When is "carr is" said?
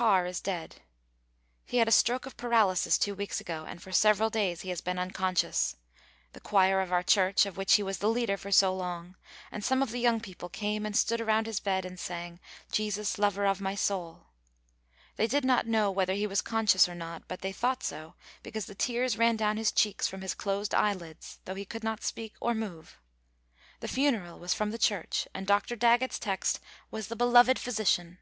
0.00-0.40